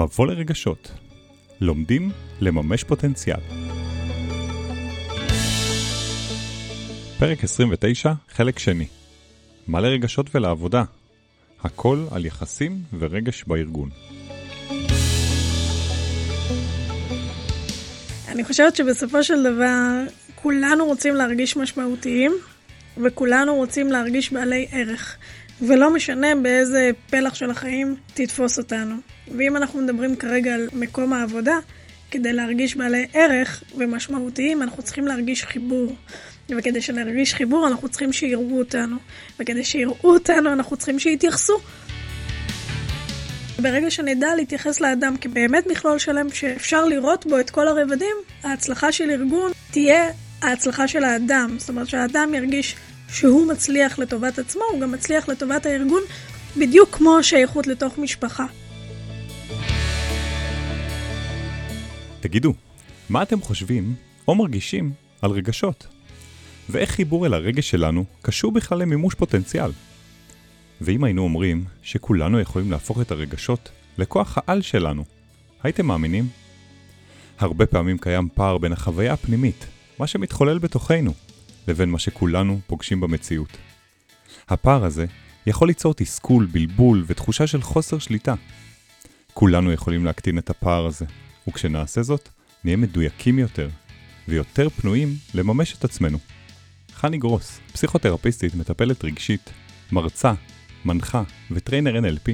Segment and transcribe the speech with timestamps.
[0.00, 0.92] מבוא לרגשות.
[1.60, 2.10] לומדים
[2.40, 3.40] לממש פוטנציאל.
[7.18, 8.86] פרק 29, חלק שני.
[9.66, 10.84] מה לרגשות ולעבודה?
[11.62, 13.88] הכל על יחסים ורגש בארגון.
[18.28, 22.32] אני חושבת שבסופו של דבר כולנו רוצים להרגיש משמעותיים
[22.96, 25.16] וכולנו רוצים להרגיש בעלי ערך.
[25.62, 28.94] ולא משנה באיזה פלח של החיים תתפוס אותנו.
[29.36, 31.58] ואם אנחנו מדברים כרגע על מקום העבודה,
[32.10, 35.94] כדי להרגיש בעלי ערך ומשמעותיים, אנחנו צריכים להרגיש חיבור.
[36.48, 38.96] וכדי שנרגיש חיבור, אנחנו צריכים שיראו אותנו.
[39.40, 41.58] וכדי שיראו אותנו, אנחנו צריכים שיתייחסו.
[43.58, 49.10] ברגע שנדע להתייחס לאדם כבאמת מכלול שלם שאפשר לראות בו את כל הרבדים, ההצלחה של
[49.10, 50.08] ארגון תהיה
[50.42, 51.56] ההצלחה של האדם.
[51.58, 52.76] זאת אומרת שהאדם ירגיש
[53.12, 56.02] שהוא מצליח לטובת עצמו, הוא גם מצליח לטובת הארגון,
[56.56, 58.46] בדיוק כמו השייכות לתוך משפחה.
[62.20, 62.54] תגידו,
[63.08, 63.94] מה אתם חושבים
[64.28, 65.86] או מרגישים על רגשות?
[66.68, 69.70] ואיך חיבור אל הרגש שלנו קשור בכלל למימוש פוטנציאל?
[70.80, 75.04] ואם היינו אומרים שכולנו יכולים להפוך את הרגשות לכוח העל שלנו,
[75.62, 76.28] הייתם מאמינים?
[77.38, 79.66] הרבה פעמים קיים פער בין החוויה הפנימית,
[79.98, 81.12] מה שמתחולל בתוכנו,
[81.68, 83.56] לבין מה שכולנו פוגשים במציאות.
[84.48, 85.06] הפער הזה
[85.46, 88.34] יכול ליצור תסכול, בלבול ותחושה של חוסר שליטה.
[89.34, 91.04] כולנו יכולים להקטין את הפער הזה,
[91.48, 92.28] וכשנעשה זאת,
[92.64, 93.68] נהיה מדויקים יותר,
[94.28, 96.18] ויותר פנויים לממש את עצמנו.
[96.92, 99.50] חני גרוס, פסיכותרפיסטית, מטפלת רגשית,
[99.92, 100.32] מרצה,
[100.84, 102.30] מנחה וטריינר NLP,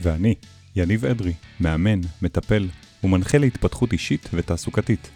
[0.00, 0.34] ואני,
[0.76, 2.68] יניב אדרי, מאמן, מטפל
[3.04, 5.10] ומנחה להתפתחות אישית ותעסוקתית.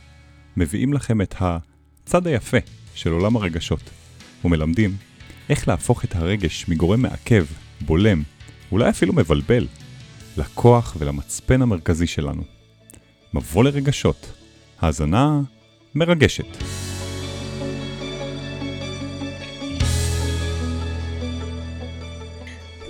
[0.56, 2.56] מביאים לכם את הצד היפה
[2.94, 3.81] של עולם הרגשות,
[4.44, 4.97] ומלמדים
[5.48, 7.45] איך להפוך את הרגש מגורם מעכב,
[7.80, 8.22] בולם,
[8.72, 9.67] אולי אפילו מבלבל,
[10.36, 12.42] לכוח ולמצפן המרכזי שלנו.
[13.35, 14.33] מבוא לרגשות,
[14.80, 15.40] האזנה
[15.95, 16.46] מרגשת.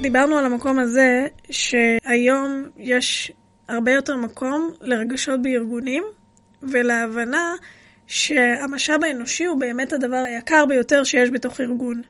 [0.02, 3.32] דיברנו על המקום הזה שהיום יש
[3.68, 6.04] הרבה יותר מקום לרגשות בארגונים
[6.62, 7.54] ולהבנה
[8.08, 12.02] שהמשאב האנושי הוא באמת הדבר היקר ביותר שיש בתוך ארגון.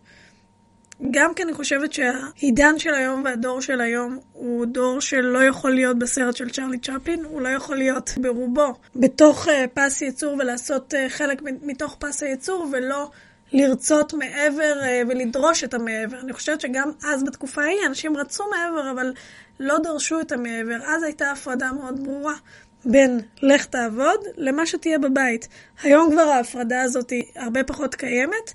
[1.11, 5.99] גם כי אני חושבת שהעידן של היום והדור של היום הוא דור שלא יכול להיות
[5.99, 10.97] בסרט של צ'רלי צ'פלין, הוא לא יכול להיות ברובו בתוך uh, פס ייצור ולעשות uh,
[11.09, 13.11] חלק מתוך פס הייצור ולא
[13.53, 16.21] לרצות מעבר uh, ולדרוש את המעבר.
[16.21, 19.13] אני חושבת שגם אז בתקופה ההיא אנשים רצו מעבר אבל
[19.61, 20.79] לא דרשו את המעבר.
[20.87, 22.35] אז הייתה הפרדה מאוד ברורה
[22.85, 25.49] בין לך תעבוד למה שתהיה בבית.
[25.83, 28.53] היום כבר ההפרדה הזאת היא הרבה פחות קיימת,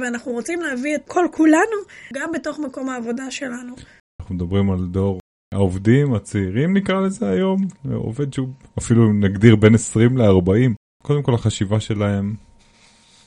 [0.00, 1.76] ואנחנו רוצים להביא את כל כולנו
[2.14, 3.74] גם בתוך מקום העבודה שלנו.
[4.20, 5.18] אנחנו מדברים על דור
[5.54, 10.72] העובדים הצעירים נקרא לזה היום, עובד שהוא אפילו נגדיר בין 20 ל-40.
[11.02, 12.34] קודם כל החשיבה שלהם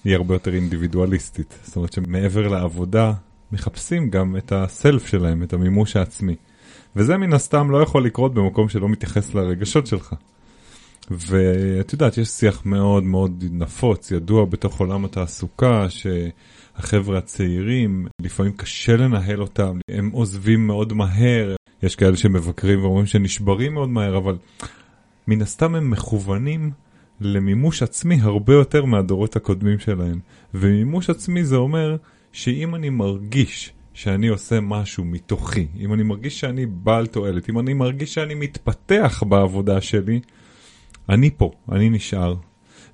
[0.04, 1.60] היא הרבה יותר אינדיבידואליסטית.
[1.64, 3.14] זאת אומרת שמעבר לעבודה
[3.52, 6.36] מחפשים גם את הסלף שלהם, את המימוש העצמי.
[6.96, 10.16] וזה מן הסתם לא יכול לקרות במקום שלא מתייחס לרגשות שלך.
[11.12, 18.98] ואת יודעת, יש שיח מאוד מאוד נפוץ, ידוע בתוך עולם התעסוקה, שהחבר'ה הצעירים, לפעמים קשה
[18.98, 24.38] לנהל אותם, הם עוזבים מאוד מהר, יש כאלה שמבקרים ואומרים שנשברים מאוד מהר, אבל
[25.28, 26.72] מן הסתם הם מכוונים
[27.22, 30.20] למימוש עצמי הרבה יותר מהדורות הקודמים שלהם.
[30.54, 31.96] ומימוש עצמי זה אומר
[32.32, 37.74] שאם אני מרגיש שאני עושה משהו מתוכי, אם אני מרגיש שאני בעל תועלת, אם אני
[37.74, 40.20] מרגיש שאני מתפתח בעבודה שלי,
[41.10, 42.36] אני פה, אני נשאר.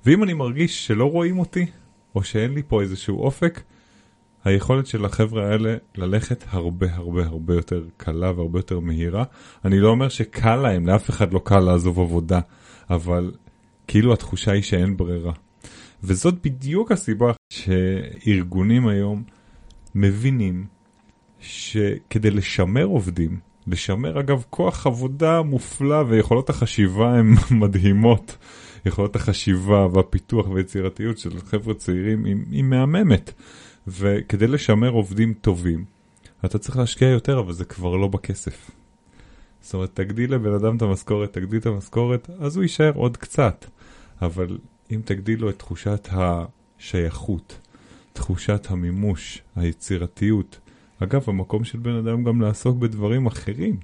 [0.06, 1.66] ואם אני מרגיש שלא רואים אותי,
[2.14, 3.60] או שאין לי פה איזשהו אופק,
[4.44, 9.24] היכולת של החבר'ה האלה ללכת הרבה הרבה הרבה יותר קלה והרבה יותר מהירה.
[9.64, 12.40] אני לא אומר שקל להם, לאף אחד לא קל לעזוב עבודה,
[12.90, 13.32] אבל
[13.86, 15.32] כאילו התחושה היא שאין ברירה.
[16.02, 19.22] וזאת בדיוק הסיבה שארגונים היום
[19.94, 20.66] מבינים
[21.42, 28.36] שכדי לשמר עובדים, לשמר אגב כוח עבודה מופלא ויכולות החשיבה הן מדהימות.
[28.86, 33.32] יכולות החשיבה והפיתוח והיצירתיות של חבר'ה צעירים היא, היא מהממת.
[33.88, 35.84] וכדי לשמר עובדים טובים,
[36.44, 38.70] אתה צריך להשקיע יותר, אבל זה כבר לא בכסף.
[39.60, 43.66] זאת אומרת, תגדיל לבן אדם את המשכורת, תגדיל את המשכורת, אז הוא יישאר עוד קצת.
[44.22, 44.58] אבל
[44.90, 47.58] אם תגדיל לו את תחושת השייכות,
[48.12, 50.58] תחושת המימוש, היצירתיות,
[51.02, 53.76] אגב, המקום של בן אדם גם לעסוק בדברים אחרים,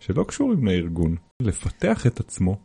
[0.00, 1.16] שלא קשורים לארגון.
[1.42, 2.58] לפתח את עצמו,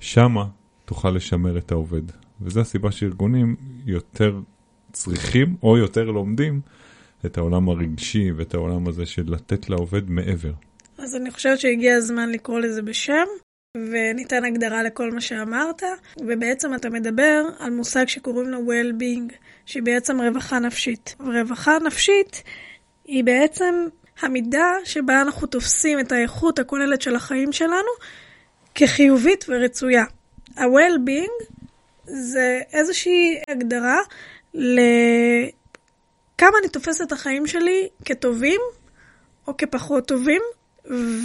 [0.00, 0.44] שמה
[0.84, 2.02] תוכל לשמר את העובד.
[2.40, 3.56] וזו הסיבה שארגונים
[3.86, 4.40] יותר
[4.92, 6.60] צריכים או יותר לומדים
[7.26, 10.52] את העולם הרגשי ואת העולם הזה של לתת לעובד מעבר.
[10.98, 13.26] אז אני חושבת שהגיע הזמן לקרוא לזה בשם,
[13.76, 15.82] וניתן הגדרה לכל מה שאמרת,
[16.20, 19.32] ובעצם אתה מדבר על מושג שקוראים לו well-being,
[19.66, 21.16] שהיא בעצם רווחה נפשית.
[21.20, 22.42] רווחה נפשית
[23.08, 23.86] היא בעצם
[24.20, 27.90] המידה שבה אנחנו תופסים את האיכות הכוללת של החיים שלנו
[28.74, 30.04] כחיובית ורצויה.
[30.56, 31.44] ה-well-being
[32.04, 33.98] זה איזושהי הגדרה
[34.54, 34.78] לכמה
[36.60, 38.60] אני תופסת את החיים שלי כטובים
[39.46, 40.42] או כפחות טובים,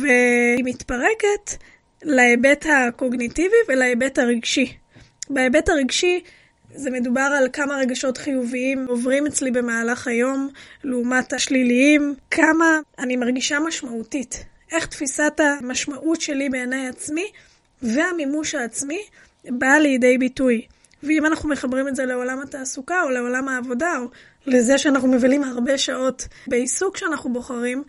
[0.02, 1.64] והיא מתפרקת
[2.04, 4.78] להיבט הקוגניטיבי ולהיבט הרגשי.
[5.30, 6.24] בהיבט הרגשי
[6.76, 10.50] זה מדובר על כמה רגשות חיוביים עוברים אצלי במהלך היום
[10.84, 17.26] לעומת השליליים, כמה אני מרגישה משמעותית, איך תפיסת המשמעות שלי בעיני עצמי
[17.82, 19.00] והמימוש העצמי
[19.50, 20.62] באה לידי ביטוי.
[21.04, 24.06] ואם אנחנו מחברים את זה לעולם התעסוקה או לעולם העבודה או
[24.46, 27.84] לזה שאנחנו מבלים הרבה שעות בעיסוק שאנחנו בוחרים,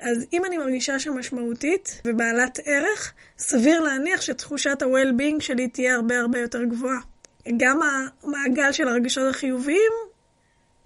[0.00, 6.38] אז אם אני מרגישה שמשמעותית ובעלת ערך, סביר להניח שתחושת ה-well-being שלי תהיה הרבה הרבה
[6.38, 7.13] יותר גבוהה.
[7.56, 7.80] גם
[8.22, 9.92] המעגל של הרגשות החיוביים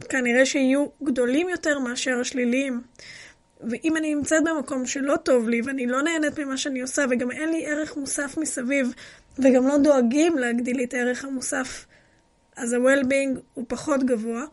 [0.08, 2.80] כנראה שיהיו גדולים יותר מאשר השליליים.
[3.60, 7.48] ואם אני נמצאת במקום שלא טוב לי ואני לא נהנית ממה שאני עושה וגם אין
[7.48, 8.94] לי ערך מוסף מסביב
[9.38, 11.86] וגם לא דואגים להגדיל לי את הערך המוסף,
[12.56, 14.44] אז ה-well-being הוא פחות גבוה.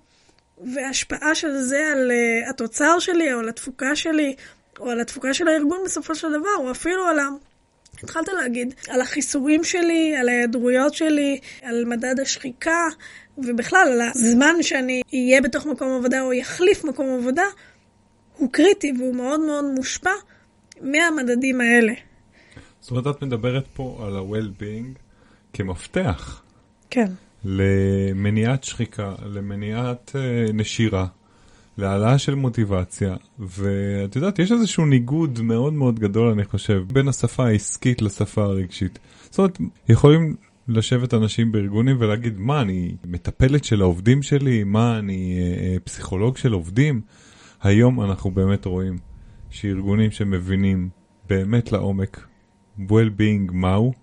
[0.58, 4.36] וההשפעה של זה על uh, התוצר שלי, או על התפוקה שלי,
[4.80, 7.20] או על התפוקה של הארגון בסופו של דבר, או אפילו על.
[8.04, 12.88] התחלת להגיד, על החיסורים שלי, על ההיעדרויות שלי, על מדד השחיקה,
[13.38, 17.44] ובכלל על הזמן שאני אהיה בתוך מקום עבודה או יחליף מקום עבודה,
[18.38, 20.12] הוא קריטי והוא מאוד מאוד מושפע
[20.82, 21.94] מהמדדים האלה.
[22.82, 25.00] זאת אומרת, את מדברת פה על ה-well-being
[25.54, 26.42] כמפתח.
[26.90, 27.12] כן.
[27.46, 31.06] למניעת שחיקה, למניעת uh, נשירה,
[31.78, 37.48] להעלאה של מוטיבציה, ואת יודעת, יש איזשהו ניגוד מאוד מאוד גדול, אני חושב, בין השפה
[37.48, 39.00] העסקית לשפה הרגשית.
[39.30, 39.58] זאת אומרת,
[39.90, 40.36] יכולים
[40.68, 44.64] לשבת אנשים בארגונים ולהגיד, מה, אני מטפלת של העובדים שלי?
[44.64, 47.02] מה, אני uh, פסיכולוג של עובדים?
[47.62, 48.98] היום אנחנו באמת רואים
[49.50, 50.90] שארגונים שמבינים
[51.30, 52.28] באמת לעומק
[52.80, 53.94] well-being מהו,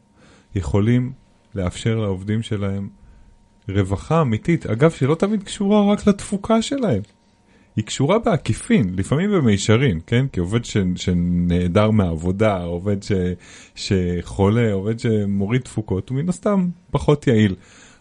[0.54, 1.12] יכולים
[1.54, 2.88] לאפשר לעובדים שלהם
[3.68, 7.02] רווחה אמיתית, אגב, שלא תמיד קשורה רק לתפוקה שלהם.
[7.76, 10.26] היא קשורה בעקיפין, לפעמים במישרין, כן?
[10.32, 13.12] כי עובד ש, שנעדר מהעבודה, עובד ש,
[13.74, 17.54] שחולה, עובד שמוריד תפוקות, הוא מן הסתם פחות יעיל.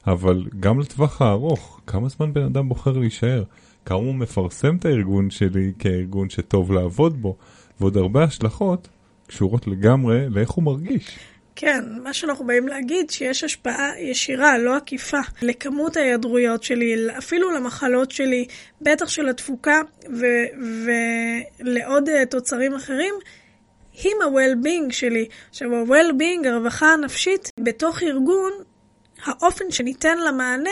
[0.07, 3.43] אבל גם לטווח הארוך, כמה זמן בן אדם בוחר להישאר?
[3.85, 7.37] כמה הוא מפרסם את הארגון שלי כארגון שטוב לעבוד בו?
[7.79, 8.87] ועוד הרבה השלכות
[9.27, 11.19] קשורות לגמרי לאיך הוא מרגיש.
[11.55, 18.11] כן, מה שאנחנו באים להגיד, שיש השפעה ישירה, לא עקיפה, לכמות ההיעדרויות שלי, אפילו למחלות
[18.11, 18.47] שלי,
[18.81, 19.81] בטח של התפוקה
[21.59, 23.13] ולעוד uh, תוצרים אחרים,
[24.03, 25.27] עם ה-well-being שלי.
[25.49, 28.51] עכשיו, ה-well-being, הרווחה הנפשית, בתוך ארגון,
[29.23, 30.69] האופן שניתן למענה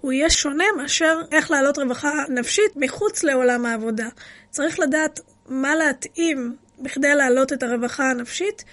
[0.00, 4.08] הוא יהיה שונה מאשר איך להעלות רווחה נפשית מחוץ לעולם העבודה.
[4.50, 8.64] צריך לדעת מה להתאים בכדי להעלות את הרווחה הנפשית.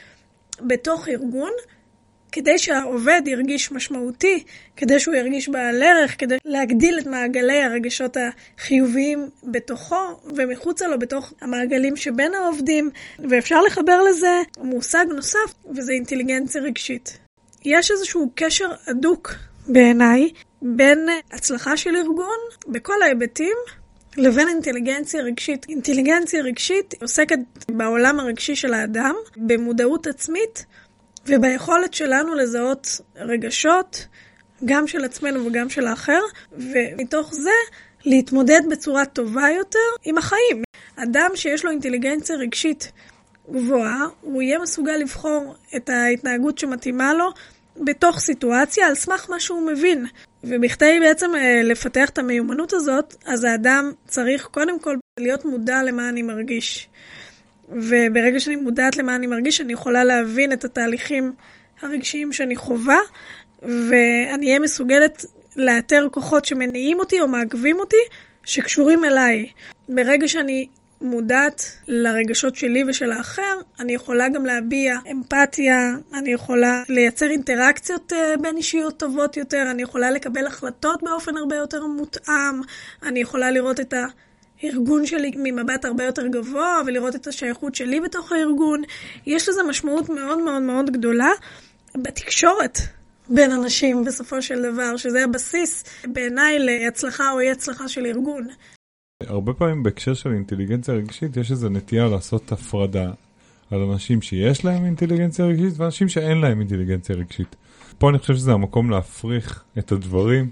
[0.61, 1.51] בתוך ארגון,
[2.31, 4.43] כדי שהעובד ירגיש משמעותי,
[4.77, 11.33] כדי שהוא ירגיש בעל ערך, כדי להגדיל את מעגלי הרגשות החיוביים בתוכו ומחוצה לו, בתוך
[11.41, 17.17] המעגלים שבין העובדים, ואפשר לחבר לזה מושג נוסף, וזה אינטליגנציה רגשית.
[17.65, 19.33] יש איזשהו קשר הדוק
[19.67, 20.29] בעיניי
[20.61, 23.57] בין הצלחה של ארגון בכל ההיבטים
[24.17, 25.65] לבין אינטליגנציה רגשית.
[25.69, 27.39] אינטליגנציה רגשית עוסקת
[27.71, 30.65] בעולם הרגשי של האדם, במודעות עצמית
[31.27, 34.07] וביכולת שלנו לזהות רגשות,
[34.65, 37.49] גם של עצמנו וגם של האחר, ומתוך זה
[38.05, 40.63] להתמודד בצורה טובה יותר עם החיים.
[40.95, 42.91] אדם שיש לו אינטליגנציה רגשית
[43.51, 47.29] גבוהה, הוא יהיה מסוגל לבחור את ההתנהגות שמתאימה לו
[47.77, 50.05] בתוך סיטואציה על סמך מה שהוא מבין.
[50.43, 56.09] ובכדי בעצם אה, לפתח את המיומנות הזאת, אז האדם צריך קודם כל להיות מודע למה
[56.09, 56.89] אני מרגיש.
[57.69, 61.33] וברגע שאני מודעת למה אני מרגיש, אני יכולה להבין את התהליכים
[61.81, 62.99] הרגשיים שאני חווה,
[63.61, 67.97] ואני אהיה מסוגלת לאתר כוחות שמניעים אותי או מעכבים אותי,
[68.43, 69.49] שקשורים אליי.
[69.89, 70.67] ברגע שאני
[71.05, 78.33] מודעת לרגשות שלי ושל האחר, אני יכולה גם להביע אמפתיה, אני יכולה לייצר אינטראקציות אה,
[78.41, 82.61] בין אישיות טובות יותר, אני יכולה לקבל החלטות באופן הרבה יותר מותאם,
[83.03, 83.93] אני יכולה לראות את
[84.63, 88.81] הארגון שלי ממבט הרבה יותר גבוה ולראות את השייכות שלי בתוך הארגון.
[89.25, 91.31] יש לזה משמעות מאוד מאוד מאוד גדולה
[91.95, 92.79] בתקשורת.
[93.29, 98.47] בין אנשים בסופו של דבר, שזה הבסיס בעיניי להצלחה או אי הצלחה של ארגון.
[99.23, 103.11] הרבה פעמים בהקשר של אינטליגנציה רגשית יש איזו נטייה לעשות הפרדה.
[103.71, 107.55] על אנשים שיש להם אינטליגנציה רגשית ואנשים שאין להם אינטליגנציה רגשית.
[107.97, 110.49] פה אני חושב שזה המקום להפריך את הדברים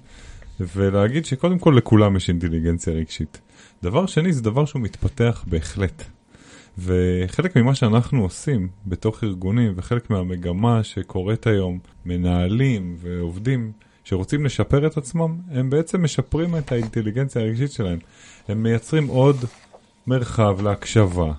[0.60, 3.42] ולהגיד שקודם כל לכולם יש אינטליגנציה רגשית.
[3.84, 6.04] דבר שני זה דבר שהוא מתפתח בהחלט.
[6.78, 13.72] וחלק ממה שאנחנו עושים בתוך ארגונים וחלק מהמגמה שקורית היום, מנהלים ועובדים
[14.04, 18.00] שרוצים לשפר את עצמם, הם בעצם משפרים את האינטליגנציה הרגשית שלהם.
[18.48, 19.46] הם מייצרים עוד
[20.08, 21.32] מרחב להקשבה,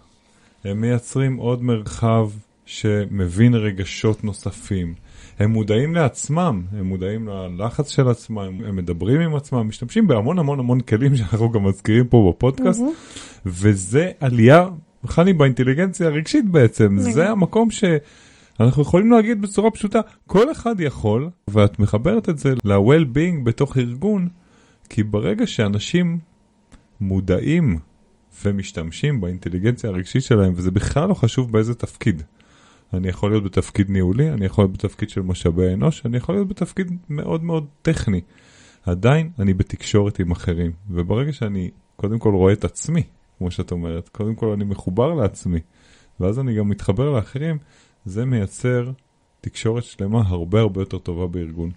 [0.65, 2.31] הם מייצרים עוד מרחב
[2.67, 4.95] שמבין רגשות נוספים.
[5.39, 10.59] הם מודעים לעצמם, הם מודעים ללחץ של עצמם, הם מדברים עם עצמם, משתמשים בהמון המון
[10.59, 13.47] המון כלים שאנחנו גם מזכירים פה בפודקאסט, mm-hmm.
[13.47, 14.69] וזה עלייה,
[15.07, 17.13] חני, באינטליגנציה הרגשית בעצם, mm-hmm.
[17.13, 17.71] זה המקום
[18.59, 24.29] שאנחנו יכולים להגיד בצורה פשוטה, כל אחד יכול, ואת מחברת את זה ל-well-being בתוך ארגון,
[24.89, 26.19] כי ברגע שאנשים
[27.01, 27.79] מודעים
[28.45, 32.23] ומשתמשים באינטליגנציה הרגשית שלהם, וזה בכלל לא חשוב באיזה תפקיד.
[32.95, 36.49] אני יכול להיות בתפקיד ניהולי, אני יכול להיות בתפקיד של משאבי אנוש, אני יכול להיות
[36.49, 38.21] בתפקיד מאוד מאוד טכני.
[38.87, 43.03] עדיין אני בתקשורת עם אחרים, וברגע שאני קודם כל רואה את עצמי,
[43.39, 45.61] כמו שאת אומרת, קודם כל אני מחובר לעצמי,
[46.21, 47.59] ואז אני גם מתחבר לאחרים,
[48.05, 48.91] זה מייצר
[49.41, 51.71] תקשורת שלמה הרבה הרבה יותר טובה בארגון.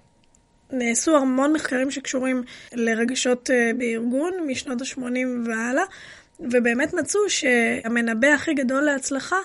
[0.71, 2.43] נעשו המון מחקרים שקשורים
[2.73, 5.83] לרגשות אה, בארגון משנות ה-80 והלאה,
[6.39, 9.37] ובאמת מצאו שהמנבא הכי גדול להצלחה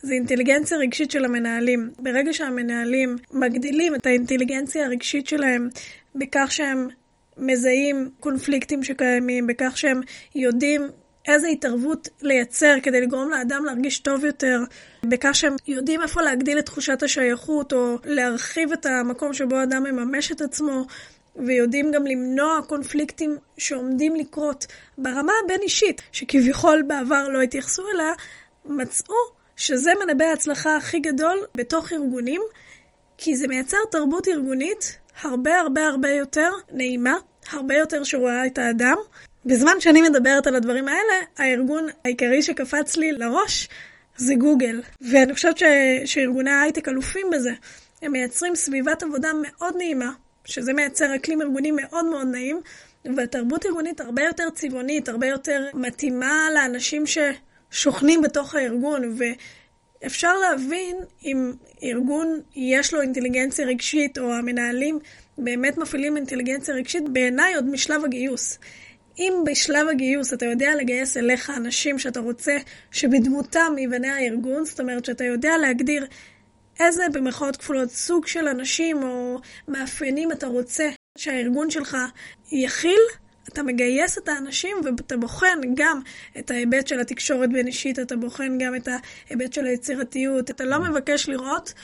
[0.00, 1.90] זה אינטליגנציה רגשית של המנהלים.
[1.98, 5.68] ברגע שהמנהלים מגדילים את האינטליגנציה הרגשית שלהם
[6.14, 6.88] בכך שהם
[7.38, 10.00] מזהים קונפליקטים שקיימים, בכך שהם
[10.34, 10.82] יודעים
[11.28, 14.60] איזה התערבות לייצר כדי לגרום לאדם להרגיש טוב יותר,
[15.02, 20.32] בכך שהם יודעים איפה להגדיל את תחושת השייכות או להרחיב את המקום שבו אדם מממש
[20.32, 20.86] את עצמו,
[21.36, 24.66] ויודעים גם למנוע קונפליקטים שעומדים לקרות
[24.98, 28.12] ברמה הבין-אישית, שכביכול בעבר לא התייחסו אליה,
[28.64, 29.14] מצאו
[29.56, 32.42] שזה מנבא ההצלחה הכי גדול בתוך ארגונים,
[33.18, 37.14] כי זה מייצר תרבות ארגונית הרבה הרבה הרבה יותר נעימה,
[37.50, 38.96] הרבה יותר שרואה את האדם.
[39.46, 43.68] בזמן שאני מדברת על הדברים האלה, הארגון העיקרי שקפץ לי לראש
[44.16, 44.82] זה גוגל.
[45.00, 45.62] ואני חושבת ש...
[46.04, 47.52] שארגוני ההייטק אלופים בזה.
[48.02, 50.10] הם מייצרים סביבת עבודה מאוד נעימה,
[50.44, 52.60] שזה מייצר אקלים ארגוני מאוד מאוד נעים,
[53.16, 59.16] והתרבות ארגונית הרבה יותר צבעונית, הרבה יותר מתאימה לאנשים ששוכנים בתוך הארגון,
[60.02, 64.98] ואפשר להבין אם ארגון יש לו אינטליגנציה רגשית, או המנהלים
[65.38, 68.58] באמת מפעילים אינטליגנציה רגשית, בעיניי עוד משלב הגיוס.
[69.18, 72.56] אם בשלב הגיוס אתה יודע לגייס אליך אנשים שאתה רוצה
[72.90, 76.06] שבדמותם ייבנה הארגון, זאת אומרת שאתה יודע להגדיר
[76.80, 81.96] איזה במרכאות כפולות סוג של אנשים או מאפיינים אתה רוצה שהארגון שלך
[82.52, 83.00] יכיל,
[83.48, 86.00] אתה מגייס את האנשים ואתה בוחן גם
[86.38, 88.88] את ההיבט של התקשורת בין אישית, אתה בוחן גם את
[89.28, 91.74] ההיבט של היצירתיות, אתה לא מבקש לראות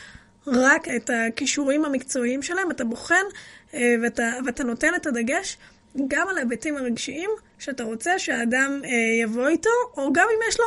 [0.47, 3.25] רק את הכישורים המקצועיים שלהם, אתה בוחן
[3.75, 5.57] אה, ואתה, ואתה נותן את הדגש
[6.09, 8.91] גם על ההיבטים הרגשיים שאתה רוצה שהאדם אה,
[9.23, 10.67] יבוא איתו, או גם אם יש לו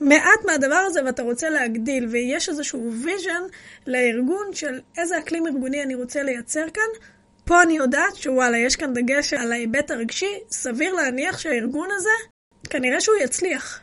[0.00, 3.42] מעט מהדבר הזה ואתה רוצה להגדיל, ויש איזשהו vision
[3.86, 7.08] לארגון של איזה אקלים ארגוני אני רוצה לייצר כאן,
[7.44, 12.34] פה אני יודעת שוואלה, יש כאן דגש על ההיבט הרגשי, סביר להניח שהארגון הזה,
[12.70, 13.80] כנראה שהוא יצליח.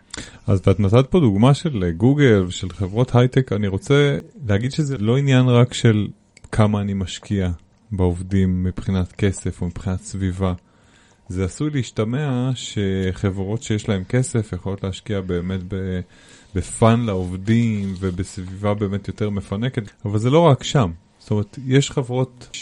[0.48, 5.18] אז את נתת פה דוגמה של גוגל ושל חברות הייטק, אני רוצה להגיד שזה לא
[5.18, 6.08] עניין רק של
[6.52, 7.50] כמה אני משקיע
[7.92, 10.54] בעובדים מבחינת כסף או מבחינת סביבה.
[11.32, 15.60] זה עשוי להשתמע שחברות שיש להן כסף יכולות להשקיע באמת
[16.56, 20.92] בפאן לעובדים ובסביבה באמת יותר מפנקת, אבל זה לא רק שם.
[21.20, 22.58] זאת אומרת, יש חברות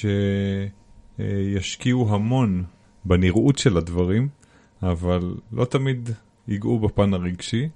[1.20, 2.64] שישקיעו המון
[3.06, 4.28] בנראות של הדברים,
[4.84, 6.10] אבל לא תמיד
[6.48, 7.70] ייגעו בפן הרגשי,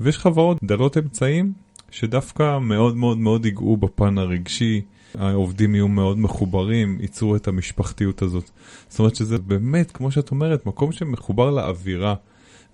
[0.00, 1.52] ויש חברות דלות אמצעים
[1.90, 4.80] שדווקא מאוד מאוד מאוד ייגעו בפן הרגשי,
[5.18, 8.50] העובדים יהיו מאוד מחוברים, ייצרו את המשפחתיות הזאת.
[8.88, 12.14] זאת אומרת שזה באמת, כמו שאת אומרת, מקום שמחובר לאווירה,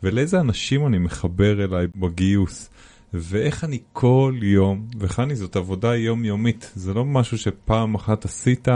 [0.02, 2.70] ולאיזה אנשים אני מחבר אליי בגיוס,
[3.14, 8.68] ואיך אני כל יום, וחני זאת עבודה יומיומית, זה לא משהו שפעם אחת עשית,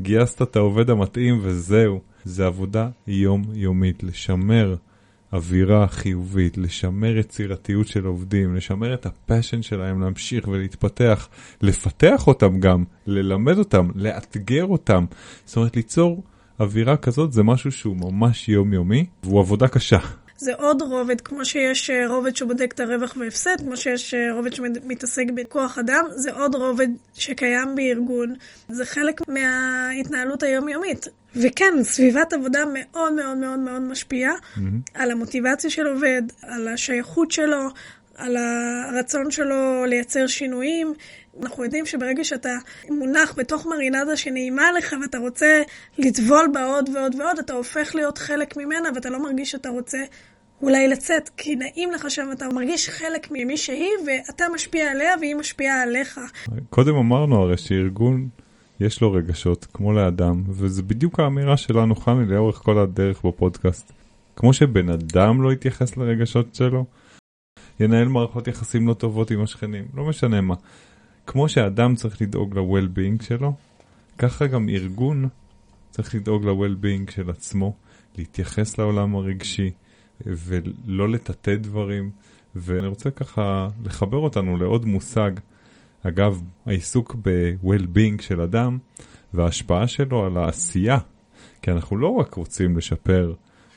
[0.00, 4.74] גייסת את העובד המתאים וזהו, זה עבודה יומיומית, לשמר.
[5.32, 11.28] אווירה חיובית, לשמר יצירתיות של עובדים, לשמר את הפאשן שלהם להמשיך ולהתפתח,
[11.62, 15.04] לפתח אותם גם, ללמד אותם, לאתגר אותם.
[15.44, 16.22] זאת אומרת, ליצור
[16.60, 19.98] אווירה כזאת זה משהו שהוא ממש יומיומי, והוא עבודה קשה.
[20.36, 24.52] זה עוד רובד, כמו שיש אה, רובד שבודק את הרווח והפסד, כמו שיש אה, רובד
[24.52, 28.34] שמתעסק בכוח אדם, זה עוד רובד שקיים בארגון.
[28.68, 31.06] זה חלק מההתנהלות היומיומית.
[31.36, 34.60] וכן, סביבת עבודה מאוד מאוד מאוד מאוד משפיעה mm-hmm.
[34.94, 37.68] על המוטיבציה של עובד, על השייכות שלו,
[38.14, 40.94] על הרצון שלו לייצר שינויים.
[41.42, 42.56] אנחנו יודעים שברגע שאתה
[42.90, 45.62] מונח בתוך מרינדה שנעימה לך ואתה רוצה
[45.98, 49.98] לטבול בה עוד ועוד ועוד, אתה הופך להיות חלק ממנה ואתה לא מרגיש שאתה רוצה
[50.62, 55.34] אולי לצאת, כי נעים לך שם, אתה מרגיש חלק ממי שהיא, ואתה משפיע עליה והיא
[55.34, 56.20] משפיעה עליך.
[56.70, 58.28] קודם אמרנו הרי שארגון,
[58.80, 63.92] יש לו רגשות, כמו לאדם, וזה בדיוק האמירה שלנו, חני, לאורך כל הדרך בפודקאסט.
[64.36, 66.84] כמו שבן אדם לא יתייחס לרגשות שלו,
[67.80, 70.54] ינהל מערכות יחסים לא טובות עם השכנים, לא משנה מה.
[71.26, 73.52] כמו שאדם צריך לדאוג ל-well-being שלו,
[74.18, 75.28] ככה גם ארגון
[75.90, 77.74] צריך לדאוג ל-well-being של עצמו,
[78.18, 79.70] להתייחס לעולם הרגשי
[80.26, 82.10] ולא לטאטא דברים.
[82.56, 85.30] ואני רוצה ככה לחבר אותנו לעוד מושג,
[86.02, 88.78] אגב, העיסוק ב-well-being של אדם
[89.34, 90.98] וההשפעה שלו על העשייה,
[91.62, 93.34] כי אנחנו לא רק רוצים לשפר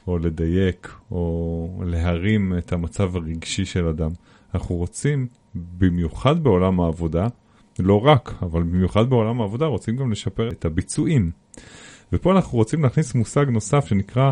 [0.07, 4.11] או לדייק או להרים את המצב הרגשי של אדם,
[4.53, 7.27] אנחנו רוצים, במיוחד בעולם העבודה,
[7.79, 11.31] לא רק, אבל במיוחד בעולם העבודה רוצים גם לשפר את הביצועים.
[12.13, 14.31] ופה אנחנו רוצים להכניס מושג נוסף שנקרא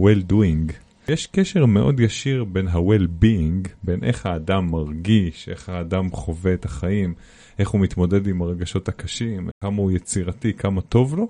[0.00, 0.72] well-doing.
[1.08, 7.14] יש קשר מאוד ישיר בין ה-well-being, בין איך האדם מרגיש, איך האדם חווה את החיים,
[7.58, 11.28] איך הוא מתמודד עם הרגשות הקשים, כמה הוא יצירתי, כמה טוב לו,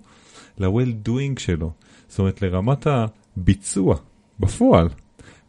[0.58, 1.72] ל-well-doing שלו.
[2.08, 3.96] זאת אומרת, לרמת הביצוע,
[4.40, 4.88] בפועל,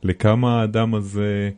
[0.04, 1.50] לכמה האדם הזה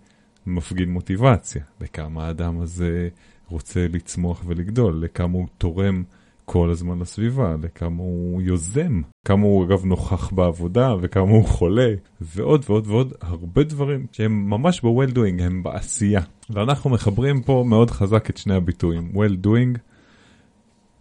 [0.46, 3.10] מפגין מוטיבציה, לכמה האדם הזה
[3.48, 6.04] רוצה לצמוח ולגדול, לכמה הוא תורם
[6.50, 12.66] כל הזמן לסביבה, לכמה הוא יוזם, כמה הוא אגב נוכח בעבודה וכמה הוא חולה, ועוד
[12.68, 16.22] ועוד ועוד הרבה דברים שהם ממש ב-well doing, הם בעשייה.
[16.50, 19.80] ואנחנו מחברים פה מאוד חזק את שני הביטויים, well doing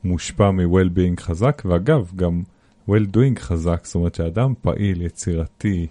[0.05, 2.43] מושפע מ-well being חזק, ואגב גם
[2.91, 5.87] well doing חזק, זאת אומרת שאדם פעיל, יצירתי,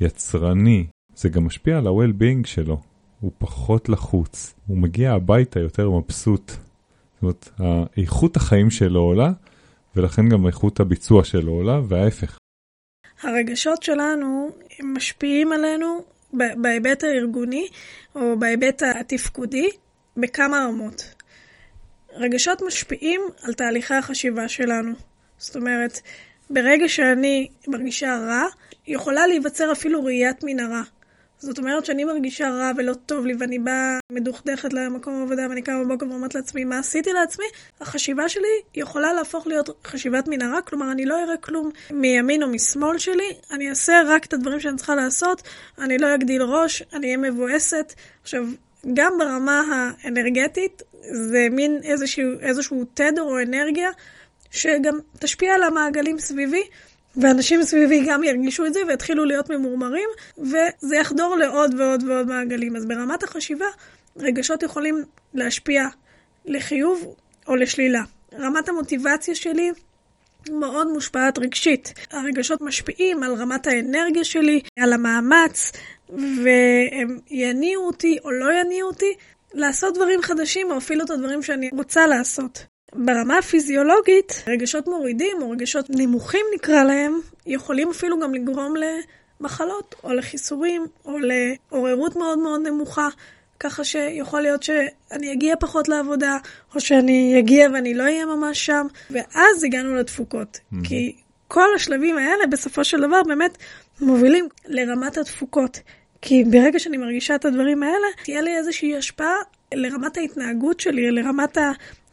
[0.00, 2.80] יצרני, זה גם משפיע על ה-well being שלו.
[3.20, 6.67] הוא פחות לחוץ, הוא מגיע הביתה יותר מבסוט.
[7.22, 7.48] זאת אומרת,
[7.96, 9.30] איכות החיים שלו עולה,
[9.96, 12.38] ולכן גם איכות הביצוע שלו עולה, וההפך.
[13.22, 14.50] הרגשות שלנו
[14.82, 17.68] משפיעים עלינו בהיבט הארגוני
[18.14, 19.68] או בהיבט התפקודי
[20.16, 21.14] בכמה רמות.
[22.12, 24.92] רגשות משפיעים על תהליכי החשיבה שלנו.
[25.38, 26.00] זאת אומרת,
[26.50, 28.42] ברגע שאני מרגישה רע,
[28.86, 30.82] יכולה להיווצר אפילו ראיית מנהרה.
[31.40, 35.84] זאת אומרת שאני מרגישה רע ולא טוב לי ואני באה מדוכדכת למקום העבודה ואני קמה
[35.84, 37.44] בבוקר ואומרת לעצמי מה עשיתי לעצמי,
[37.80, 42.98] החשיבה שלי יכולה להפוך להיות חשיבת מנהרה, כלומר אני לא אראה כלום מימין או משמאל
[42.98, 45.42] שלי, אני אעשה רק את הדברים שאני צריכה לעשות,
[45.78, 47.92] אני לא אגדיל ראש, אני אהיה מבואסת.
[48.22, 48.44] עכשיו,
[48.94, 53.90] גם ברמה האנרגטית זה מין איזשהו, איזשהו תדר או אנרגיה
[54.50, 56.62] שגם תשפיע על המעגלים סביבי.
[57.22, 62.76] ואנשים סביבי גם ירגישו את זה ויתחילו להיות ממורמרים, וזה יחדור לעוד ועוד ועוד מעגלים.
[62.76, 63.66] אז ברמת החשיבה,
[64.16, 65.04] רגשות יכולים
[65.34, 65.86] להשפיע
[66.44, 67.14] לחיוב
[67.48, 68.02] או לשלילה.
[68.38, 69.70] רמת המוטיבציה שלי
[70.50, 71.94] מאוד מושפעת רגשית.
[72.10, 75.72] הרגשות משפיעים על רמת האנרגיה שלי, על המאמץ,
[76.08, 79.14] והם יניעו אותי או לא יניעו אותי
[79.54, 82.77] לעשות דברים חדשים, או אפילו את הדברים שאני רוצה לעשות.
[82.94, 88.74] ברמה הפיזיולוגית, רגשות מורידים או רגשות נמוכים נקרא להם, יכולים אפילו גם לגרום
[89.40, 93.08] למחלות או לחיסורים או לעוררות מאוד מאוד נמוכה.
[93.60, 96.36] ככה שיכול להיות שאני אגיע פחות לעבודה,
[96.74, 100.56] או שאני אגיע ואני לא אהיה ממש שם, ואז הגענו לתפוקות.
[100.58, 100.88] Mm-hmm.
[100.88, 101.16] כי
[101.48, 103.58] כל השלבים האלה בסופו של דבר באמת
[104.00, 105.80] מובילים לרמת התפוקות.
[106.22, 109.36] כי ברגע שאני מרגישה את הדברים האלה, תהיה לי איזושהי השפעה
[109.74, 111.58] לרמת ההתנהגות שלי, לרמת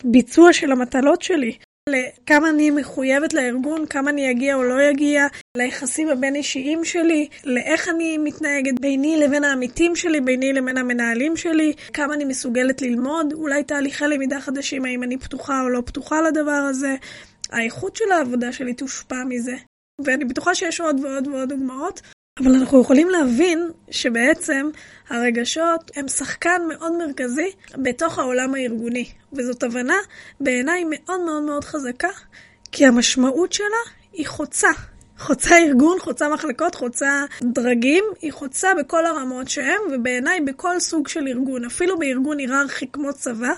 [0.04, 1.58] הביצוע של המטלות שלי.
[1.89, 8.18] לכמה אני מחויבת לארגון, כמה אני אגיע או לא אגיע, ליחסים הבין-אישיים שלי, לאיך אני
[8.18, 14.06] מתנהגת ביני לבין העמיתים שלי, ביני לבין המנהלים שלי, כמה אני מסוגלת ללמוד, אולי תהליכי
[14.06, 16.96] למידה חדשים, האם אני פתוחה או לא פתוחה לדבר הזה.
[17.52, 19.56] האיכות של העבודה שלי תושפע מזה.
[20.06, 22.02] ואני בטוחה שיש עוד ועוד ועוד דוגמאות,
[22.39, 24.70] אבל אנחנו יכולים להבין שבעצם
[25.10, 29.06] הרגשות הם שחקן מאוד מרכזי בתוך העולם הארגוני.
[29.34, 29.98] וזאת הבנה
[30.39, 32.10] בעיניי מאוד מאוד מאוד חזקה,
[32.72, 34.70] כי המשמעות שלה היא חוצה.
[35.20, 41.28] חוצה ארגון, חוצה מחלקות, חוצה דרגים, היא חוצה בכל הרמות שהם, ובעיניי בכל סוג של
[41.28, 43.54] ארגון, אפילו בארגון היררכי כמו צבא,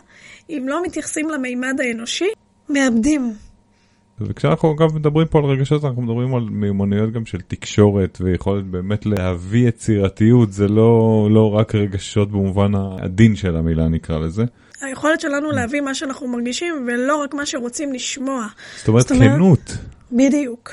[0.49, 2.29] אם לא מתייחסים למימד האנושי,
[2.69, 3.46] מאבדים.
[4.21, 9.05] וכשאנחנו גם מדברים פה על רגשות אנחנו מדברים על מיומנויות גם של תקשורת ויכולת באמת
[9.05, 14.43] להביא יצירתיות זה לא לא רק רגשות במובן העדין של המילה נקרא לזה.
[14.81, 18.47] היכולת שלנו להביא מה שאנחנו מרגישים ולא רק מה שרוצים לשמוע.
[18.77, 19.77] זאת אומרת כנות.
[20.11, 20.71] בדיוק.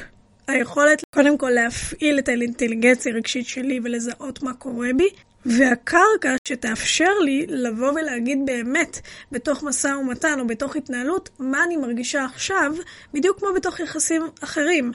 [0.49, 5.09] היכולת קודם כל להפעיל את האינטליגנציה הרגשית שלי ולזהות מה קורה בי
[5.47, 9.01] והקרקע שתאפשר לי לבוא ולהגיד באמת
[9.33, 12.73] בתוך משא ומתן או בתוך התנהלות מה אני מרגישה עכשיו,
[13.15, 14.93] בדיוק כמו בתוך יחסים אחרים.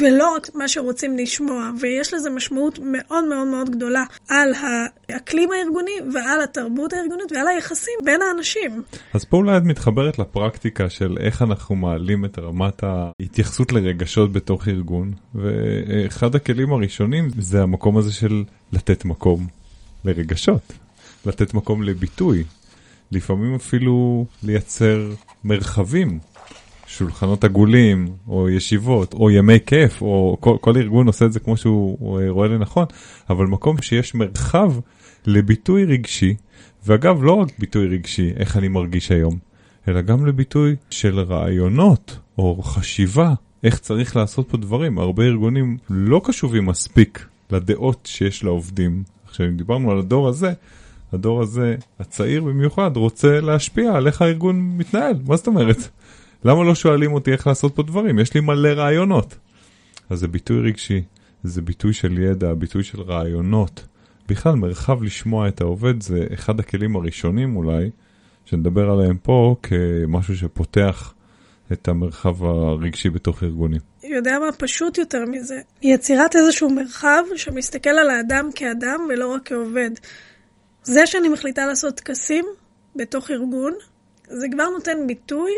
[0.00, 5.92] ולא רק מה שרוצים לשמוע, ויש לזה משמעות מאוד מאוד מאוד גדולה על האקלים הארגוני
[6.12, 8.82] ועל התרבות הארגונית ועל היחסים בין האנשים.
[9.14, 14.68] אז פה אולי את מתחברת לפרקטיקה של איך אנחנו מעלים את רמת ההתייחסות לרגשות בתוך
[14.68, 19.46] ארגון, ואחד הכלים הראשונים זה המקום הזה של לתת מקום
[20.06, 20.72] לרגשות,
[21.26, 22.44] לתת מקום לביטוי,
[23.12, 25.12] לפעמים אפילו לייצר
[25.44, 26.18] מרחבים
[26.86, 31.56] שולחנות עגולים, או ישיבות, או ימי כיף, או כל, כל ארגון עושה את זה כמו
[31.56, 32.86] שהוא רואה לנכון,
[33.30, 34.72] אבל מקום שיש מרחב
[35.26, 36.34] לביטוי רגשי,
[36.86, 39.38] ואגב, לא רק ביטוי רגשי, איך אני מרגיש היום,
[39.88, 44.98] אלא גם לביטוי של רעיונות, או חשיבה, איך צריך לעשות פה דברים.
[44.98, 49.02] הרבה ארגונים לא קשובים מספיק לדעות שיש לעובדים.
[49.36, 50.52] עכשיו, אם דיברנו על הדור הזה,
[51.12, 55.14] הדור הזה, הצעיר במיוחד, רוצה להשפיע על איך הארגון מתנהל.
[55.26, 55.76] מה זאת אומרת?
[56.44, 58.18] למה לא שואלים אותי איך לעשות פה דברים?
[58.18, 59.36] יש לי מלא רעיונות.
[60.10, 61.02] אז זה ביטוי רגשי,
[61.42, 63.86] זה ביטוי של ידע, ביטוי של רעיונות.
[64.28, 67.90] בכלל, מרחב לשמוע את העובד זה אחד הכלים הראשונים אולי,
[68.44, 71.14] שנדבר עליהם פה כמשהו שפותח
[71.72, 73.80] את המרחב הרגשי בתוך ארגונים.
[74.08, 75.60] יודע מה פשוט יותר מזה?
[75.82, 79.90] יצירת איזשהו מרחב שמסתכל על האדם כאדם ולא רק כעובד.
[80.82, 82.44] זה שאני מחליטה לעשות טקסים
[82.96, 83.72] בתוך ארגון,
[84.28, 85.52] זה כבר נותן ביטוי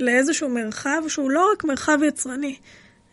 [0.00, 2.56] לאיזשהו מרחב שהוא לא רק מרחב יצרני,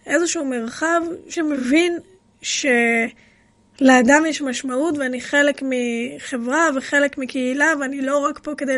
[0.06, 1.98] איזשהו מרחב שמבין
[2.42, 8.78] שלאדם יש משמעות ואני חלק מחברה וחלק מקהילה ואני לא רק פה כדי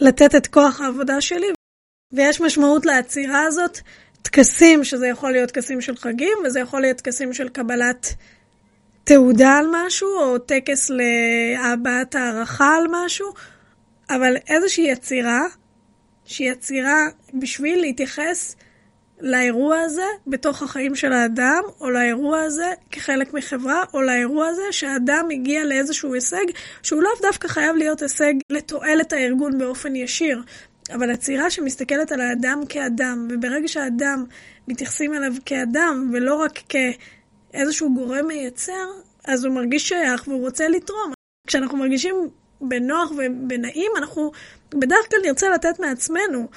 [0.00, 1.46] לתת את כוח העבודה שלי.
[2.12, 3.78] ויש משמעות לעצירה הזאת,
[4.24, 8.14] טקסים, שזה יכול להיות טקסים של חגים וזה יכול להיות טקסים של קבלת
[9.04, 13.32] תעודה על משהו או טקס להבעת הערכה על משהו,
[14.10, 15.42] אבל איזושהי יצירה
[16.24, 18.56] שהיא יצירה בשביל להתייחס
[19.20, 25.28] לאירוע הזה בתוך החיים של האדם, או לאירוע הזה כחלק מחברה, או לאירוע הזה שהאדם
[25.32, 26.44] הגיע לאיזשהו הישג,
[26.82, 30.42] שהוא לאו דווקא חייב להיות הישג לתועלת הארגון באופן ישיר,
[30.92, 34.24] אבל עצירה שמסתכלת על האדם כאדם, וברגע שהאדם
[34.68, 38.86] מתייחסים אליו כאדם, ולא רק כאיזשהו גורם מייצר,
[39.24, 41.12] אז הוא מרגיש שייך והוא רוצה לתרום.
[41.46, 42.14] כשאנחנו מרגישים
[42.60, 44.32] בנוח ובנעים, אנחנו
[44.74, 46.48] בדרך כלל נרצה לתת מעצמנו,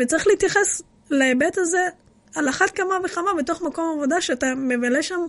[0.00, 1.88] וצריך להתייחס להיבט הזה
[2.34, 5.20] על אחת כמה וכמה בתוך מקום עבודה שאתה מבלה שם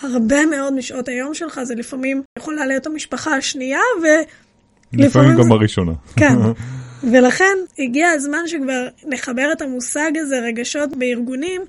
[0.00, 5.06] הרבה מאוד משעות היום שלך, זה לפעמים יכולה להיות המשפחה השנייה, ולפעמים...
[5.06, 5.92] לפעמים גם הראשונה.
[6.16, 6.34] כן.
[7.02, 11.62] ולכן הגיע הזמן שכבר נחבר את המושג הזה, רגשות בארגונים,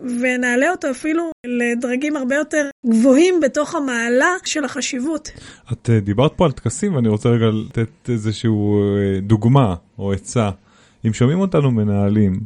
[0.00, 5.30] ונעלה אותו אפילו לדרגים הרבה יותר גבוהים בתוך המעלה של החשיבות.
[5.72, 10.50] את אה, דיברת פה על טקסים ואני רוצה רגע לתת איזושהי אה, דוגמה או עצה.
[11.06, 12.40] אם שומעים אותנו מנהלים,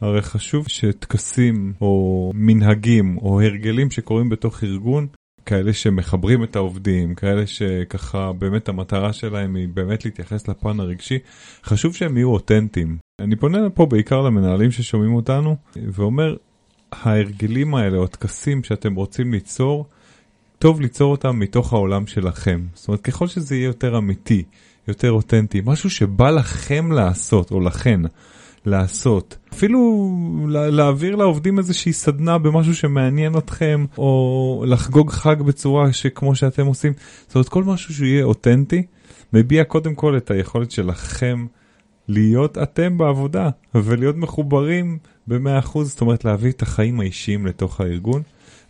[0.00, 5.06] הרי חשוב שטקסים או מנהגים או הרגלים שקורים בתוך ארגון,
[5.46, 11.18] כאלה שמחברים את העובדים, כאלה שככה באמת המטרה שלהם היא באמת להתייחס לפן הרגשי,
[11.64, 12.96] חשוב שהם יהיו אותנטיים.
[13.20, 16.36] אני פונה פה בעיקר למנהלים ששומעים אותנו ואומר,
[16.92, 19.86] ההרגלים האלה או הטקסים שאתם רוצים ליצור,
[20.58, 22.66] טוב ליצור אותם מתוך העולם שלכם.
[22.74, 24.42] זאת אומרת, ככל שזה יהיה יותר אמיתי,
[24.88, 28.00] יותר אותנטי, משהו שבא לכם לעשות, או לכן,
[28.66, 29.36] לעשות.
[29.52, 30.08] אפילו
[30.48, 36.92] להעביר לעובדים איזושהי סדנה במשהו שמעניין אתכם, או לחגוג חג בצורה שכמו שאתם עושים.
[37.26, 38.82] זאת אומרת, כל משהו שיהיה אותנטי,
[39.32, 41.46] מביע קודם כל את היכולת שלכם
[42.08, 48.22] להיות אתם בעבודה, ולהיות מחוברים ב-100%, זאת אומרת להביא את החיים האישיים לתוך הארגון,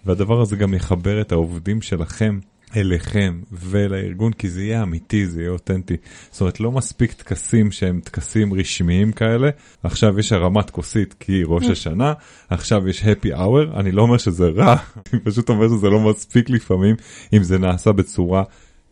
[0.07, 2.39] והדבר הזה גם יחבר את העובדים שלכם
[2.77, 5.97] אליכם ולארגון, כי זה יהיה אמיתי, זה יהיה אותנטי.
[6.31, 9.51] זאת אומרת, לא מספיק טקסים שהם טקסים רשמיים כאלה,
[9.83, 12.13] עכשיו יש הרמת כוסית כי ראש השנה,
[12.51, 14.77] עכשיו יש happy hour, אני לא אומר שזה רע,
[15.13, 16.97] אני פשוט אומר שזה לא מספיק לפעמים,
[17.33, 18.43] אם זה נעשה בצורה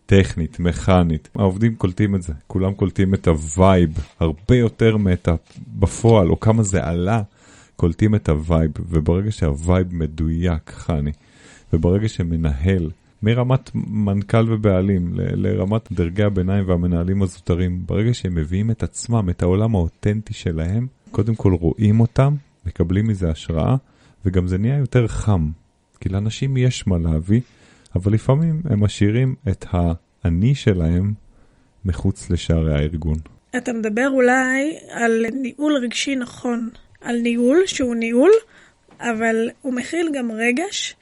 [0.07, 1.29] טכנית, מכנית.
[1.35, 3.91] העובדים קולטים את זה, כולם קולטים את ה vibe,
[4.21, 5.29] הרבה יותר מאת
[5.79, 7.23] בפועל, או כמה זה עלה.
[7.81, 11.13] קולטים את ה vibe, וברגע שה vibe מדויק, חני,
[11.73, 12.91] וברגע שמנהל,
[13.23, 19.43] מרמת מנכ"ל ובעלים ל- לרמת דרגי הביניים והמנהלים הזוטרים, ברגע שהם מביאים את עצמם, את
[19.43, 22.35] העולם האותנטי שלהם, קודם כל רואים אותם,
[22.67, 23.77] מקבלים מזה השראה,
[24.25, 25.51] וגם זה נהיה יותר חם.
[26.01, 27.41] כי לאנשים יש מה להביא,
[27.97, 31.13] אבל לפעמים הם משאירים את האני שלהם
[31.85, 33.19] מחוץ לשערי הארגון.
[33.57, 36.69] אתה מדבר אולי על ניהול רגשי נכון.
[37.01, 38.31] על ניהול, שהוא ניהול,
[39.01, 40.97] אבל הוא מכיל גם רגש,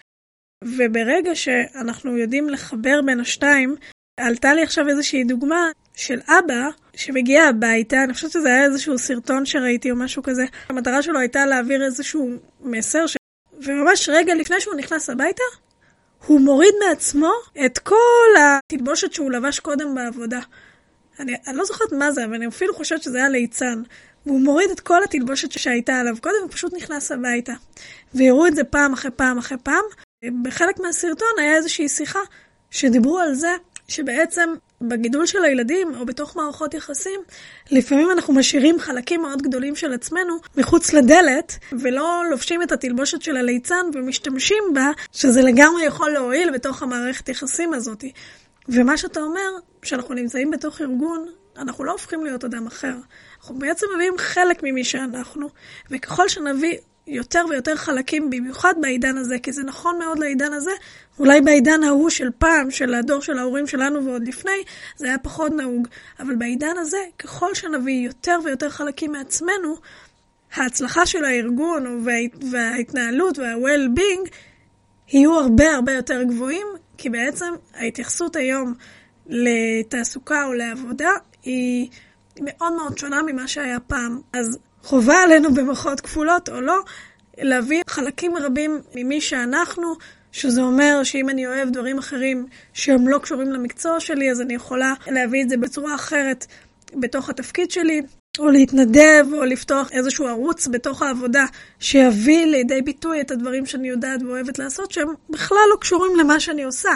[0.65, 3.77] וברגע שאנחנו יודעים לחבר בין השתיים,
[4.21, 9.47] עלתה לי עכשיו איזושהי דוגמה של אבא שמגיע הביתה, אני חושבת שזה היה איזשהו סרטון
[9.47, 10.45] שראיתי או משהו כזה.
[10.69, 13.17] המטרה שלו הייתה להעביר איזשהו מסר, ש...
[13.63, 15.43] וממש רגע לפני שהוא נכנס הביתה,
[16.27, 17.33] הוא מוריד מעצמו
[17.65, 20.41] את כל התלבושת שהוא לבש קודם בעבודה.
[21.21, 23.83] אני, אני לא זוכרת מה זה, אבל אני אפילו חושבת שזה היה ליצן.
[24.27, 27.53] והוא מוריד את כל התלבושת שהייתה עליו קודם, הוא פשוט נכנס הביתה.
[28.15, 29.85] והראו את זה פעם אחרי פעם אחרי פעם.
[30.43, 32.19] בחלק מהסרטון היה איזושהי שיחה
[32.71, 33.57] שדיברו על זה
[33.89, 37.21] שבעצם בגידול של הילדים או בתוך מערכות יחסים,
[37.71, 43.37] לפעמים אנחנו משאירים חלקים מאוד גדולים של עצמנו מחוץ לדלת, ולא לובשים את התלבושת של
[43.37, 48.05] הליצן ומשתמשים בה, שזה לגמרי יכול להועיל בתוך המערכת יחסים הזאת.
[48.69, 49.51] ומה שאתה אומר,
[49.83, 51.27] כשאנחנו נמצאים בתוך ארגון,
[51.57, 52.95] אנחנו לא הופכים להיות אדם אחר.
[53.41, 55.49] אנחנו בעצם מביאים חלק ממי שאנחנו,
[55.91, 60.71] וככל שנביא יותר ויותר חלקים, במיוחד בעידן הזה, כי זה נכון מאוד לעידן הזה,
[61.19, 64.63] אולי בעידן ההוא של פעם, של הדור של ההורים שלנו ועוד לפני,
[64.97, 65.89] זה היה פחות נהוג.
[66.21, 69.77] אבל בעידן הזה, ככל שנביא יותר ויותר חלקים מעצמנו,
[70.55, 72.13] ההצלחה של הארגון וה...
[72.51, 74.31] וההתנהלות וה-well-being
[75.13, 76.67] יהיו הרבה הרבה יותר גבוהים,
[76.99, 78.75] כי בעצם ההתייחסות היום
[79.27, 81.11] לתעסוקה או לעבודה
[81.43, 81.89] היא
[82.41, 84.21] מאוד מאוד שונה ממה שהיה פעם.
[84.33, 86.79] אז חובה עלינו במוחות כפולות או לא,
[87.39, 89.95] להביא חלקים רבים ממי שאנחנו,
[90.33, 94.95] שזה אומר שאם אני אוהב דברים אחרים שהם לא קשורים למקצוע שלי, אז אני יכולה
[95.07, 96.47] להביא את זה בצורה אחרת
[96.95, 98.03] בתוך התפקיד שלי,
[98.39, 101.45] או להתנדב, או לפתוח איזשהו ערוץ בתוך העבודה
[101.81, 106.65] שיביא לידי ביטוי את הדברים שאני יודעת ואוהבת לעשות, שהם בכלל לא קשורים למה שאני
[106.65, 106.91] עושה.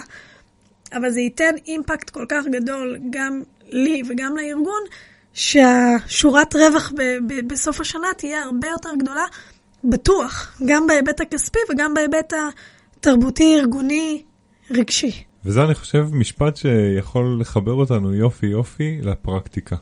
[0.93, 4.83] אבל זה ייתן אימפקט כל כך גדול גם לי וגם לארגון,
[5.33, 9.25] שהשורת רווח ב- ב- בסוף השנה תהיה הרבה יותר גדולה,
[9.85, 12.33] בטוח, גם בהיבט הכספי וגם בהיבט
[12.97, 14.23] התרבותי, ארגוני,
[14.71, 15.25] רגשי.
[15.45, 19.77] וזה אני חושב משפט שיכול לחבר אותנו יופי יופי לפרקטיקה.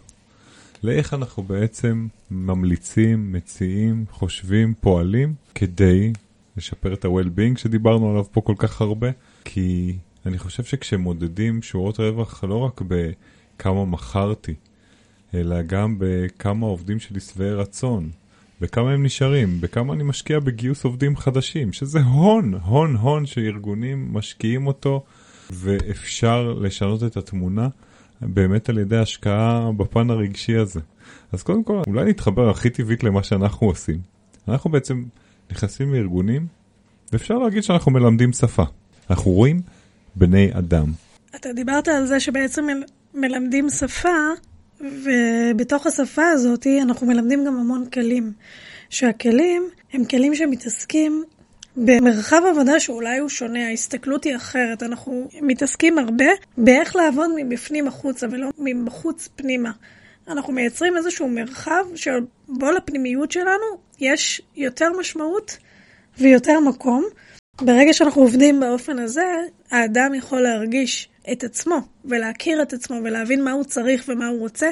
[0.82, 6.12] לאיך אנחנו בעצם ממליצים, מציעים, חושבים, פועלים כדי
[6.56, 9.08] לשפר את ה-well-being שדיברנו עליו פה כל כך הרבה,
[9.44, 14.54] כי אני חושב שכשמודדים שורות רווח לא רק בכמה מכרתי,
[15.34, 18.10] אלא גם בכמה עובדים שלי שבעי רצון,
[18.60, 24.66] בכמה הם נשארים, בכמה אני משקיע בגיוס עובדים חדשים, שזה הון, הון, הון שארגונים משקיעים
[24.66, 25.04] אותו,
[25.50, 27.68] ואפשר לשנות את התמונה
[28.20, 30.80] באמת על ידי השקעה בפן הרגשי הזה.
[31.32, 33.98] אז קודם כל, אולי נתחבר הכי טבעית למה שאנחנו עושים.
[34.48, 35.04] אנחנו בעצם
[35.50, 36.46] נכנסים לארגונים,
[37.12, 38.64] ואפשר להגיד שאנחנו מלמדים שפה.
[39.10, 39.60] אנחנו רואים
[40.14, 40.92] בני אדם.
[41.36, 42.66] אתה דיברת על זה שבעצם
[43.14, 44.08] מלמדים שפה,
[44.80, 48.32] ובתוך השפה הזאת אנחנו מלמדים גם המון כלים.
[48.90, 51.24] שהכלים הם כלים שמתעסקים
[51.76, 54.82] במרחב עבודה שאולי הוא שונה, ההסתכלות היא אחרת.
[54.82, 56.24] אנחנו מתעסקים הרבה
[56.58, 59.70] באיך לעבוד מבפנים החוצה ולא מבחוץ פנימה.
[60.28, 63.66] אנחנו מייצרים איזשהו מרחב שבו לפנימיות שלנו
[64.00, 65.56] יש יותר משמעות
[66.18, 67.04] ויותר מקום.
[67.60, 69.26] ברגע שאנחנו עובדים באופן הזה,
[69.70, 74.70] האדם יכול להרגיש את עצמו ולהכיר את עצמו ולהבין מה הוא צריך ומה הוא רוצה,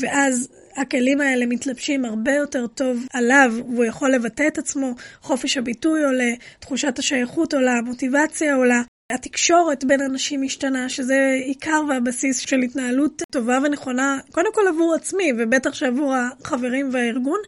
[0.00, 6.04] ואז הכלים האלה מתלבשים הרבה יותר טוב עליו, והוא יכול לבטא את עצמו, חופש הביטוי
[6.04, 8.82] עולה, תחושת השייכות עולה, המוטיבציה עולה.
[9.12, 15.32] התקשורת בין אנשים משתנה, שזה עיקר והבסיס של התנהלות טובה ונכונה, קודם כל עבור עצמי,
[15.38, 17.40] ובטח שעבור החברים והארגון.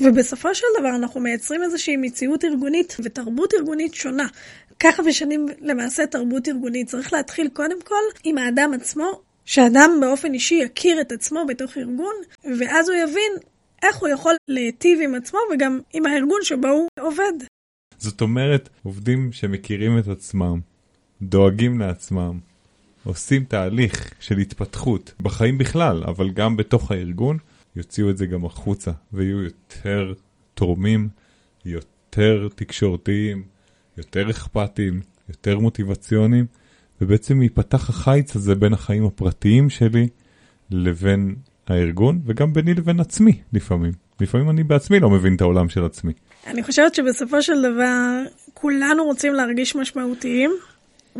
[0.00, 4.26] ובסופו של דבר אנחנו מייצרים איזושהי מציאות ארגונית ותרבות ארגונית שונה.
[4.82, 6.86] ככה משנים למעשה תרבות ארגונית.
[6.86, 12.14] צריך להתחיל קודם כל עם האדם עצמו, שאדם באופן אישי יכיר את עצמו בתוך ארגון,
[12.44, 13.32] ואז הוא יבין
[13.82, 17.32] איך הוא יכול להיטיב עם עצמו וגם עם הארגון שבו הוא עובד.
[17.98, 20.60] זאת אומרת, עובדים שמכירים את עצמם,
[21.22, 22.38] דואגים לעצמם,
[23.04, 27.38] עושים תהליך של התפתחות בחיים בכלל, אבל גם בתוך הארגון,
[27.76, 30.12] יוציאו את זה גם החוצה, ויהיו יותר
[30.54, 31.08] תורמים,
[31.64, 33.51] יותר תקשורתיים,
[33.98, 36.46] יותר אכפתיים, יותר מוטיבציוניים,
[37.00, 40.08] ובעצם ייפתח החיץ הזה בין החיים הפרטיים שלי
[40.70, 41.34] לבין
[41.68, 43.92] הארגון, וגם ביני לבין עצמי לפעמים.
[44.20, 46.12] לפעמים אני בעצמי לא מבין את העולם של עצמי.
[46.46, 48.22] אני חושבת שבסופו של דבר
[48.54, 50.50] כולנו רוצים להרגיש משמעותיים,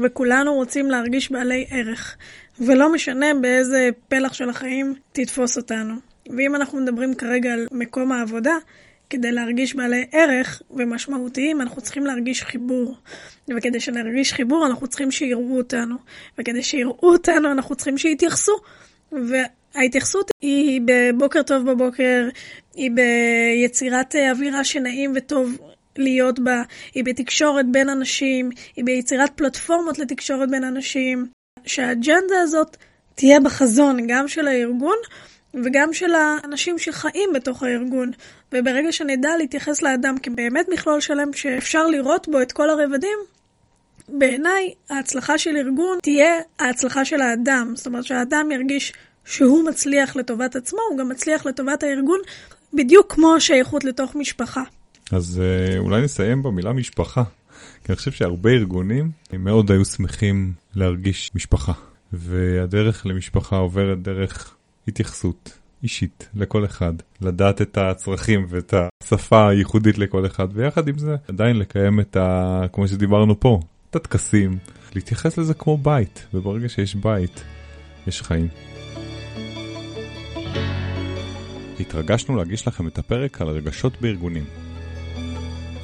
[0.05, 2.17] וכולנו רוצים להרגיש בעלי ערך,
[2.61, 5.95] ולא משנה באיזה פלח של החיים תתפוס אותנו.
[6.37, 8.55] ואם אנחנו מדברים כרגע על מקום העבודה,
[9.11, 12.97] כדי להרגיש בעלי ערך ומשמעותיים, אנחנו צריכים להרגיש חיבור.
[13.51, 15.97] וכדי שנרגיש חיבור, אנחנו צריכים שיראו אותנו.
[16.39, 18.53] וכדי שיראו אותנו, אנחנו צריכים שיתייחסו.
[19.13, 22.29] וההתייחסות היא בבוקר טוב בבוקר,
[22.75, 25.59] היא ביצירת אווירה שנעים וטוב
[25.97, 26.63] להיות בה,
[26.95, 31.27] היא בתקשורת בין אנשים, היא ביצירת פלטפורמות לתקשורת בין אנשים.
[31.65, 32.77] שהאג'נדה הזאת
[33.15, 34.97] תהיה בחזון גם של הארגון
[35.55, 38.11] וגם של האנשים שחיים בתוך הארגון.
[38.53, 43.19] וברגע שנדע להתייחס לאדם כבאמת מכלול שלם שאפשר לראות בו את כל הרבדים,
[44.09, 47.73] בעיניי ההצלחה של ארגון תהיה ההצלחה של האדם.
[47.77, 48.93] זאת אומרת שהאדם ירגיש
[49.25, 52.19] שהוא מצליח לטובת עצמו, הוא גם מצליח לטובת הארגון,
[52.75, 54.63] בדיוק כמו השייכות לתוך משפחה.
[55.13, 57.23] אז אה, אולי נסיים במילה משפחה.
[57.85, 61.73] כי אני חושב שהרבה ארגונים מאוד היו שמחים להרגיש משפחה.
[62.13, 64.55] והדרך למשפחה עוברת דרך
[64.89, 71.17] התייחסות אישית לכל אחד, לדעת את הצרכים ואת השפה הייחודית לכל אחד, ויחד עם זה
[71.29, 72.63] עדיין לקיים את ה...
[72.73, 74.59] כמו שדיברנו פה, את הטקסים,
[74.95, 77.45] להתייחס לזה כמו בית, וברגע שיש בית,
[78.07, 78.49] יש חיים.
[81.81, 84.45] התרגשנו להגיש לכם את הפרק על רגשות בארגונים.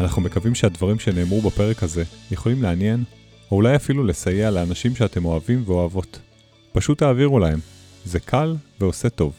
[0.00, 3.04] אנחנו מקווים שהדברים שנאמרו בפרק הזה יכולים לעניין,
[3.50, 6.20] או אולי אפילו לסייע לאנשים שאתם אוהבים ואוהבות.
[6.72, 7.58] פשוט תעבירו להם,
[8.04, 9.32] זה קל ועושה טוב.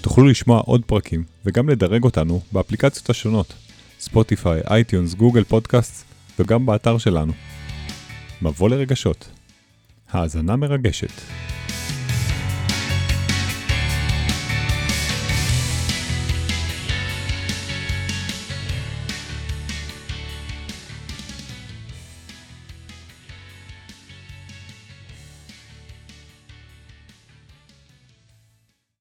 [0.00, 3.54] תוכלו לשמוע עוד פרקים וגם לדרג אותנו באפליקציות השונות,
[4.00, 6.04] ספוטיפיי, iTunes, גוגל פודקאסט
[6.38, 7.32] וגם באתר שלנו.
[8.42, 9.28] מבוא לרגשות.
[10.10, 11.12] האזנה מרגשת.